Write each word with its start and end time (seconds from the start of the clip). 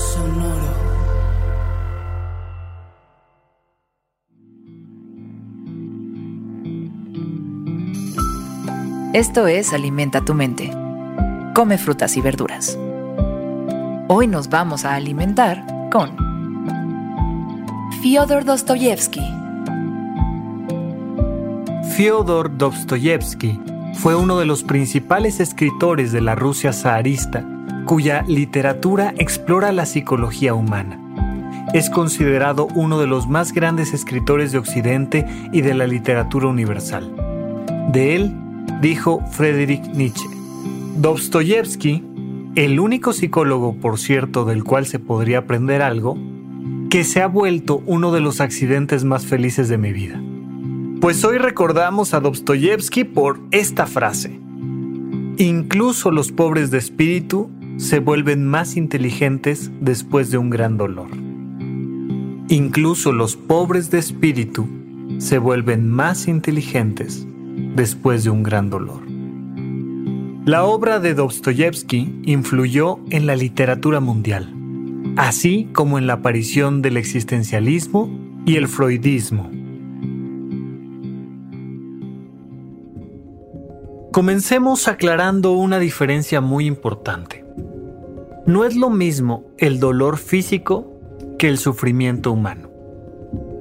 Sonoro. 0.00 0.80
Esto 9.12 9.46
es 9.46 9.74
Alimenta 9.74 10.24
tu 10.24 10.32
mente. 10.32 10.70
Come 11.54 11.76
frutas 11.76 12.16
y 12.16 12.22
verduras. 12.22 12.78
Hoy 14.08 14.26
nos 14.26 14.48
vamos 14.48 14.86
a 14.86 14.94
alimentar 14.94 15.66
con 15.92 16.16
Fyodor 18.00 18.44
Dostoyevsky. 18.46 19.20
Fyodor 21.94 22.56
Dostoyevsky 22.56 23.60
fue 23.94 24.14
uno 24.14 24.38
de 24.38 24.46
los 24.46 24.62
principales 24.64 25.40
escritores 25.40 26.10
de 26.10 26.22
la 26.22 26.34
Rusia 26.34 26.72
zarista 26.72 27.44
cuya 27.90 28.22
literatura 28.28 29.14
explora 29.18 29.72
la 29.72 29.84
psicología 29.84 30.54
humana. 30.54 31.66
Es 31.74 31.90
considerado 31.90 32.68
uno 32.76 33.00
de 33.00 33.08
los 33.08 33.26
más 33.26 33.52
grandes 33.52 33.92
escritores 33.92 34.52
de 34.52 34.58
Occidente 34.58 35.26
y 35.52 35.62
de 35.62 35.74
la 35.74 35.88
literatura 35.88 36.46
universal. 36.46 37.12
De 37.90 38.14
él 38.14 38.32
dijo 38.80 39.26
Friedrich 39.32 39.82
Nietzsche. 39.88 40.28
Dostoyevsky, 40.98 42.04
el 42.54 42.78
único 42.78 43.12
psicólogo, 43.12 43.74
por 43.74 43.98
cierto, 43.98 44.44
del 44.44 44.62
cual 44.62 44.86
se 44.86 45.00
podría 45.00 45.38
aprender 45.38 45.82
algo, 45.82 46.16
que 46.90 47.02
se 47.02 47.20
ha 47.20 47.26
vuelto 47.26 47.82
uno 47.86 48.12
de 48.12 48.20
los 48.20 48.40
accidentes 48.40 49.02
más 49.02 49.26
felices 49.26 49.68
de 49.68 49.78
mi 49.78 49.92
vida. 49.92 50.22
Pues 51.00 51.24
hoy 51.24 51.38
recordamos 51.38 52.14
a 52.14 52.20
Dostoyevsky 52.20 53.02
por 53.02 53.40
esta 53.50 53.88
frase. 53.88 54.38
Incluso 55.38 56.12
los 56.12 56.30
pobres 56.30 56.70
de 56.70 56.78
espíritu 56.78 57.50
se 57.80 57.98
vuelven 57.98 58.46
más 58.46 58.76
inteligentes 58.76 59.70
después 59.80 60.30
de 60.30 60.36
un 60.36 60.50
gran 60.50 60.76
dolor. 60.76 61.08
Incluso 62.50 63.10
los 63.10 63.36
pobres 63.36 63.90
de 63.90 63.98
espíritu 63.98 64.68
se 65.16 65.38
vuelven 65.38 65.88
más 65.88 66.28
inteligentes 66.28 67.26
después 67.74 68.22
de 68.22 68.30
un 68.30 68.42
gran 68.42 68.68
dolor. 68.68 69.00
La 70.44 70.64
obra 70.64 71.00
de 71.00 71.14
Dostoyevsky 71.14 72.20
influyó 72.24 72.98
en 73.08 73.26
la 73.26 73.34
literatura 73.34 74.00
mundial, 74.00 74.54
así 75.16 75.70
como 75.72 75.98
en 75.98 76.06
la 76.06 76.14
aparición 76.14 76.82
del 76.82 76.98
existencialismo 76.98 78.10
y 78.44 78.56
el 78.56 78.68
freudismo. 78.68 79.50
Comencemos 84.12 84.86
aclarando 84.86 85.52
una 85.52 85.78
diferencia 85.78 86.42
muy 86.42 86.66
importante. 86.66 87.39
No 88.50 88.64
es 88.64 88.74
lo 88.74 88.90
mismo 88.90 89.44
el 89.58 89.78
dolor 89.78 90.18
físico 90.18 91.00
que 91.38 91.46
el 91.46 91.56
sufrimiento 91.56 92.32
humano. 92.32 92.68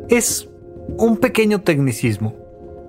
Es 0.10 0.50
un 0.98 1.18
pequeño 1.18 1.62
tecnicismo. 1.62 2.36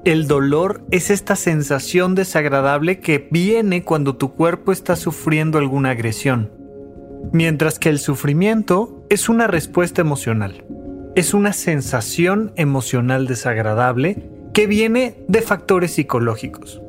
El 0.06 0.27
dolor 0.27 0.83
es 0.91 1.11
esta 1.11 1.37
sensación 1.37 2.15
desagradable 2.15 3.00
que 3.00 3.28
viene 3.31 3.84
cuando 3.84 4.16
tu 4.16 4.33
cuerpo 4.33 4.72
está 4.72 4.97
sufriendo 4.97 5.59
alguna 5.59 5.91
agresión, 5.91 6.50
mientras 7.34 7.78
que 7.78 7.91
el 7.91 7.99
sufrimiento 7.99 9.05
es 9.11 9.28
una 9.28 9.47
respuesta 9.47 10.00
emocional. 10.00 10.65
Es 11.17 11.34
una 11.34 11.53
sensación 11.53 12.53
emocional 12.56 13.27
desagradable 13.27 14.31
que 14.55 14.67
viene 14.67 15.22
de 15.28 15.43
factores 15.43 15.93
psicológicos. 15.93 16.81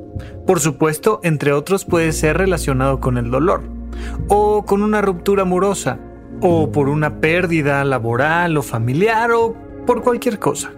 Por 0.46 0.58
supuesto, 0.60 1.20
entre 1.22 1.52
otros 1.52 1.84
puede 1.84 2.12
ser 2.12 2.38
relacionado 2.38 2.98
con 2.98 3.18
el 3.18 3.30
dolor 3.30 3.81
o 4.28 4.64
con 4.64 4.82
una 4.82 5.00
ruptura 5.00 5.42
amorosa, 5.42 5.98
o 6.40 6.72
por 6.72 6.88
una 6.88 7.20
pérdida 7.20 7.84
laboral 7.84 8.56
o 8.56 8.62
familiar, 8.62 9.32
o 9.32 9.54
por 9.86 10.02
cualquier 10.02 10.38
cosa. 10.38 10.72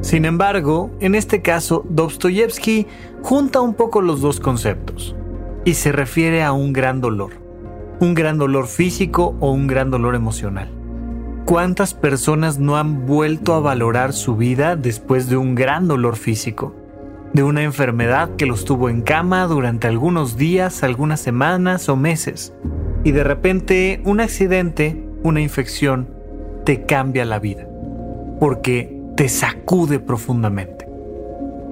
Sin 0.00 0.24
embargo, 0.24 0.90
en 1.00 1.14
este 1.14 1.42
caso, 1.42 1.84
Dostoyevsky 1.88 2.86
junta 3.22 3.60
un 3.60 3.74
poco 3.74 4.02
los 4.02 4.20
dos 4.20 4.38
conceptos 4.38 5.16
y 5.64 5.74
se 5.74 5.90
refiere 5.90 6.44
a 6.44 6.52
un 6.52 6.72
gran 6.72 7.00
dolor, 7.00 7.32
un 7.98 8.14
gran 8.14 8.38
dolor 8.38 8.68
físico 8.68 9.34
o 9.40 9.50
un 9.50 9.66
gran 9.66 9.90
dolor 9.90 10.14
emocional. 10.14 10.70
¿Cuántas 11.44 11.94
personas 11.94 12.58
no 12.58 12.76
han 12.76 13.06
vuelto 13.06 13.54
a 13.54 13.60
valorar 13.60 14.12
su 14.12 14.36
vida 14.36 14.76
después 14.76 15.28
de 15.28 15.36
un 15.36 15.54
gran 15.54 15.88
dolor 15.88 16.16
físico? 16.16 16.74
De 17.36 17.42
una 17.42 17.62
enfermedad 17.62 18.30
que 18.36 18.46
los 18.46 18.64
tuvo 18.64 18.88
en 18.88 19.02
cama 19.02 19.46
durante 19.46 19.86
algunos 19.86 20.38
días, 20.38 20.82
algunas 20.82 21.20
semanas 21.20 21.86
o 21.90 21.94
meses. 21.94 22.54
Y 23.04 23.12
de 23.12 23.24
repente 23.24 24.00
un 24.04 24.20
accidente, 24.20 25.04
una 25.22 25.42
infección, 25.42 26.08
te 26.64 26.86
cambia 26.86 27.26
la 27.26 27.38
vida. 27.38 27.68
Porque 28.40 28.98
te 29.16 29.28
sacude 29.28 30.00
profundamente. 30.00 30.88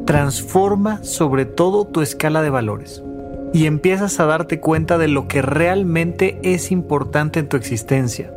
Transforma 0.05 1.03
sobre 1.03 1.47
todo 1.47 1.87
tu 1.87 2.03
escala 2.03 2.43
de 2.43 2.51
valores. 2.51 3.03
Y 3.55 3.65
empiezas 3.65 4.21
a 4.21 4.27
darte 4.27 4.61
cuenta 4.61 4.99
de 4.99 5.09
lo 5.09 5.29
que 5.29 5.41
realmente 5.41 6.41
es 6.43 6.73
importante 6.73 7.41
en 7.41 7.49
tu 7.49 7.57
existencia. 7.57 8.31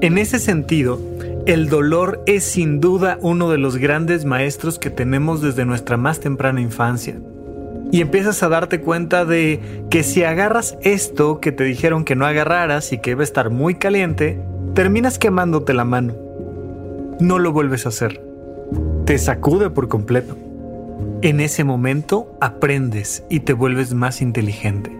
En 0.00 0.18
ese 0.18 0.40
sentido, 0.40 0.98
el 1.50 1.68
dolor 1.68 2.22
es 2.26 2.44
sin 2.44 2.78
duda 2.78 3.18
uno 3.22 3.50
de 3.50 3.58
los 3.58 3.76
grandes 3.76 4.24
maestros 4.24 4.78
que 4.78 4.88
tenemos 4.88 5.42
desde 5.42 5.64
nuestra 5.64 5.96
más 5.96 6.20
temprana 6.20 6.60
infancia. 6.60 7.20
Y 7.90 8.02
empiezas 8.02 8.44
a 8.44 8.48
darte 8.48 8.80
cuenta 8.80 9.24
de 9.24 9.58
que 9.90 10.04
si 10.04 10.22
agarras 10.22 10.78
esto 10.82 11.40
que 11.40 11.50
te 11.50 11.64
dijeron 11.64 12.04
que 12.04 12.14
no 12.14 12.24
agarraras 12.24 12.92
y 12.92 12.98
que 12.98 13.10
debe 13.10 13.24
estar 13.24 13.50
muy 13.50 13.74
caliente, 13.74 14.40
terminas 14.74 15.18
quemándote 15.18 15.74
la 15.74 15.84
mano. 15.84 16.14
No 17.18 17.40
lo 17.40 17.50
vuelves 17.50 17.84
a 17.84 17.88
hacer. 17.88 18.22
Te 19.04 19.18
sacude 19.18 19.70
por 19.70 19.88
completo. 19.88 20.36
En 21.20 21.40
ese 21.40 21.64
momento 21.64 22.32
aprendes 22.40 23.24
y 23.28 23.40
te 23.40 23.54
vuelves 23.54 23.92
más 23.92 24.22
inteligente. 24.22 24.99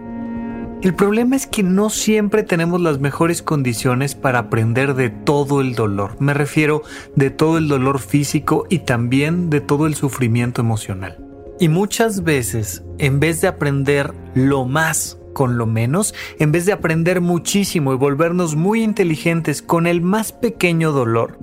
El 0.81 0.95
problema 0.95 1.35
es 1.35 1.45
que 1.45 1.61
no 1.61 1.91
siempre 1.91 2.41
tenemos 2.41 2.81
las 2.81 2.99
mejores 2.99 3.43
condiciones 3.43 4.15
para 4.15 4.39
aprender 4.39 4.95
de 4.95 5.11
todo 5.11 5.61
el 5.61 5.75
dolor. 5.75 6.15
Me 6.19 6.33
refiero 6.33 6.81
de 7.15 7.29
todo 7.29 7.59
el 7.59 7.67
dolor 7.67 7.99
físico 7.99 8.65
y 8.67 8.79
también 8.79 9.51
de 9.51 9.61
todo 9.61 9.85
el 9.85 9.93
sufrimiento 9.93 10.59
emocional. 10.59 11.23
Y 11.59 11.69
muchas 11.69 12.23
veces, 12.23 12.83
en 12.97 13.19
vez 13.19 13.41
de 13.41 13.47
aprender 13.47 14.11
lo 14.33 14.65
más 14.65 15.19
con 15.33 15.59
lo 15.59 15.67
menos, 15.67 16.15
en 16.39 16.51
vez 16.51 16.65
de 16.65 16.71
aprender 16.71 17.21
muchísimo 17.21 17.93
y 17.93 17.97
volvernos 17.97 18.55
muy 18.55 18.81
inteligentes 18.81 19.61
con 19.61 19.85
el 19.85 20.01
más 20.01 20.31
pequeño 20.31 20.91
dolor, 20.91 21.37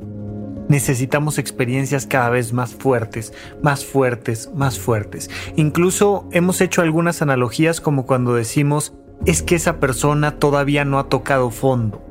necesitamos 0.68 1.38
experiencias 1.38 2.08
cada 2.08 2.30
vez 2.30 2.52
más 2.52 2.74
fuertes, 2.74 3.32
más 3.62 3.84
fuertes, 3.84 4.50
más 4.52 4.80
fuertes. 4.80 5.30
Incluso 5.54 6.28
hemos 6.32 6.60
hecho 6.60 6.82
algunas 6.82 7.22
analogías 7.22 7.80
como 7.80 8.04
cuando 8.04 8.34
decimos 8.34 8.94
es 9.26 9.42
que 9.42 9.56
esa 9.56 9.80
persona 9.80 10.38
todavía 10.38 10.84
no 10.84 10.98
ha 10.98 11.08
tocado 11.08 11.50
fondo. 11.50 12.02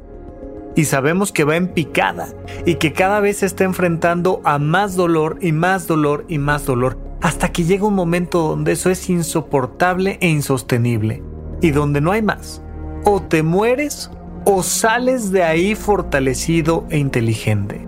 Y 0.75 0.85
sabemos 0.85 1.31
que 1.31 1.43
va 1.43 1.55
en 1.55 1.69
picada 1.69 2.27
y 2.65 2.75
que 2.75 2.93
cada 2.93 3.19
vez 3.19 3.37
se 3.37 3.47
está 3.47 3.63
enfrentando 3.63 4.41
a 4.43 4.59
más 4.59 4.95
dolor 4.95 5.39
y 5.41 5.51
más 5.51 5.87
dolor 5.87 6.25
y 6.27 6.37
más 6.37 6.65
dolor, 6.65 6.99
hasta 7.21 7.51
que 7.51 7.63
llega 7.63 7.87
un 7.87 7.95
momento 7.95 8.47
donde 8.47 8.73
eso 8.73 8.91
es 8.91 9.09
insoportable 9.09 10.19
e 10.21 10.29
insostenible, 10.29 11.23
y 11.61 11.71
donde 11.71 11.99
no 11.99 12.11
hay 12.11 12.21
más. 12.21 12.61
O 13.05 13.21
te 13.23 13.41
mueres 13.41 14.11
o 14.45 14.61
sales 14.61 15.31
de 15.31 15.43
ahí 15.43 15.73
fortalecido 15.73 16.85
e 16.89 16.99
inteligente. 16.99 17.87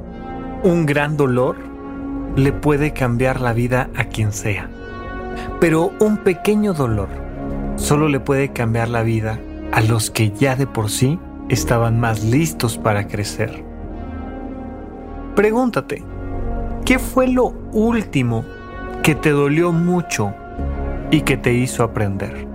Un 0.63 0.85
gran 0.87 1.15
dolor 1.15 1.57
le 2.35 2.51
puede 2.51 2.91
cambiar 2.91 3.39
la 3.39 3.53
vida 3.53 3.89
a 3.95 4.05
quien 4.05 4.33
sea. 4.33 4.69
Pero 5.59 5.91
un 5.99 6.17
pequeño 6.17 6.73
dolor 6.73 7.28
solo 7.79 8.09
le 8.09 8.19
puede 8.19 8.49
cambiar 8.49 8.89
la 8.89 9.01
vida 9.01 9.39
a 9.71 9.81
los 9.81 10.11
que 10.11 10.31
ya 10.31 10.55
de 10.55 10.67
por 10.67 10.89
sí 10.89 11.17
estaban 11.47 11.99
más 11.99 12.23
listos 12.23 12.77
para 12.77 13.07
crecer. 13.07 13.63
Pregúntate, 15.35 16.03
¿qué 16.85 16.99
fue 16.99 17.27
lo 17.27 17.53
último 17.71 18.43
que 19.01 19.15
te 19.15 19.31
dolió 19.31 19.71
mucho 19.71 20.33
y 21.09 21.21
que 21.21 21.37
te 21.37 21.53
hizo 21.53 21.83
aprender? 21.83 22.47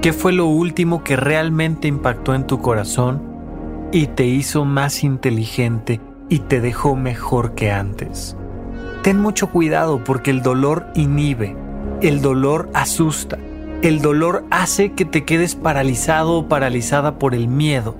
¿Qué 0.00 0.12
fue 0.12 0.32
lo 0.32 0.46
último 0.46 1.04
que 1.04 1.16
realmente 1.16 1.86
impactó 1.86 2.34
en 2.34 2.46
tu 2.46 2.60
corazón 2.60 3.20
y 3.92 4.06
te 4.06 4.24
hizo 4.24 4.64
más 4.64 5.04
inteligente 5.04 6.00
y 6.28 6.40
te 6.40 6.60
dejó 6.60 6.96
mejor 6.96 7.54
que 7.54 7.70
antes? 7.70 8.36
Ten 9.02 9.20
mucho 9.20 9.50
cuidado 9.50 10.02
porque 10.02 10.30
el 10.30 10.42
dolor 10.42 10.86
inhibe, 10.94 11.56
el 12.00 12.22
dolor 12.22 12.70
asusta, 12.74 13.38
el 13.82 14.00
dolor 14.00 14.44
hace 14.50 14.92
que 14.92 15.04
te 15.04 15.24
quedes 15.24 15.54
paralizado 15.54 16.38
o 16.38 16.48
paralizada 16.48 17.18
por 17.18 17.34
el 17.34 17.46
miedo. 17.46 17.94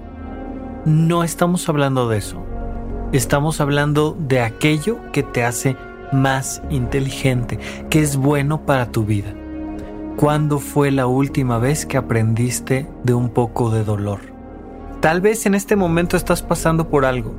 No 0.85 1.23
estamos 1.23 1.69
hablando 1.69 2.09
de 2.09 2.19
eso. 2.19 2.45
Estamos 3.13 3.61
hablando 3.61 4.17
de 4.19 4.41
aquello 4.41 4.99
que 5.13 5.23
te 5.23 5.45
hace 5.45 5.77
más 6.13 6.63
inteligente, 6.71 7.59
que 7.91 8.01
es 8.01 8.17
bueno 8.17 8.67
para 8.67 8.91
tu 8.91 9.05
vida. 9.05 9.33
¿Cuándo 10.17 10.59
fue 10.59 10.91
la 10.91 11.07
última 11.07 11.59
vez 11.59 11.87
que 11.87 11.97
aprendiste 11.97 12.89
de 13.05 13.15
un 13.15 13.29
poco 13.29 13.71
de 13.71 13.85
dolor? 13.85 14.21
Tal 15.01 15.21
vez 15.21 15.47
en 15.47 15.55
este 15.55 15.77
momento 15.77 16.17
estás 16.17 16.43
pasando 16.43 16.89
por 16.89 17.05
algo 17.05 17.35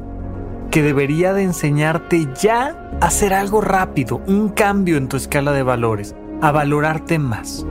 que 0.72 0.82
debería 0.82 1.34
de 1.34 1.44
enseñarte 1.44 2.28
ya 2.40 2.90
a 3.02 3.08
hacer 3.08 3.34
algo 3.34 3.60
rápido, 3.60 4.22
un 4.28 4.50
cambio 4.50 4.98
en 4.98 5.08
tu 5.10 5.18
escala 5.18 5.52
de 5.52 5.64
valores, 5.64 6.16
a 6.42 6.52
valorarte 6.52 7.18
más, 7.18 7.66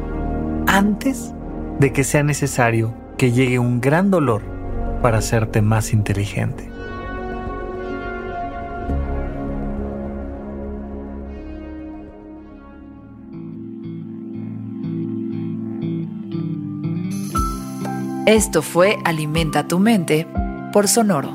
antes 0.68 1.32
de 1.80 1.92
que 1.94 2.04
sea 2.04 2.22
necesario 2.22 2.94
que 3.16 3.32
llegue 3.32 3.58
un 3.58 3.80
gran 3.80 4.10
dolor 4.10 4.42
para 5.02 5.18
hacerte 5.18 5.62
más 5.62 5.92
inteligente. 5.94 6.70
Esto 18.26 18.60
fue 18.60 18.98
Alimenta 19.06 19.66
tu 19.66 19.78
mente 19.78 20.26
por 20.70 20.86
Sonoro. 20.86 21.32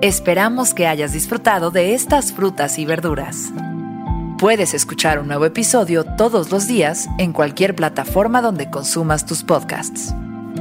Esperamos 0.00 0.72
que 0.72 0.86
hayas 0.86 1.12
disfrutado 1.12 1.70
de 1.70 1.92
estas 1.92 2.32
frutas 2.32 2.78
y 2.78 2.86
verduras. 2.86 3.52
Puedes 4.40 4.72
escuchar 4.72 5.18
un 5.18 5.28
nuevo 5.28 5.44
episodio 5.44 6.02
todos 6.02 6.50
los 6.50 6.66
días 6.66 7.10
en 7.18 7.34
cualquier 7.34 7.76
plataforma 7.76 8.40
donde 8.40 8.70
consumas 8.70 9.26
tus 9.26 9.42
podcasts. 9.42 10.14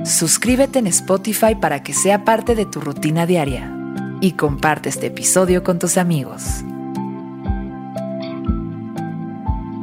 Suscríbete 0.04 0.80
en 0.80 0.88
Spotify 0.88 1.56
para 1.56 1.82
que 1.82 1.94
sea 1.94 2.26
parte 2.26 2.56
de 2.56 2.66
tu 2.66 2.82
rutina 2.82 3.26
diaria 3.26 3.74
y 4.20 4.34
comparte 4.34 4.90
este 4.90 5.08
episodio 5.08 5.64
con 5.64 5.80
tus 5.80 5.98
amigos. 5.98 6.44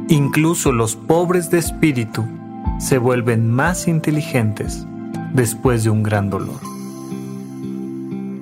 Incluso 0.09 0.71
los 0.71 0.95
pobres 0.95 1.49
de 1.49 1.57
espíritu 1.57 2.23
se 2.77 2.99
vuelven 2.99 3.49
más 3.49 3.87
inteligentes 3.87 4.85
después 5.33 5.83
de 5.83 5.89
un 5.89 6.03
gran 6.03 6.29
dolor. 6.29 6.61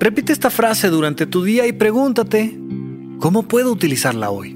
Repite 0.00 0.34
esta 0.34 0.50
frase 0.50 0.90
durante 0.90 1.24
tu 1.24 1.44
día 1.44 1.66
y 1.66 1.72
pregúntate, 1.72 2.58
¿cómo 3.20 3.44
puedo 3.44 3.72
utilizarla 3.72 4.28
hoy? 4.28 4.55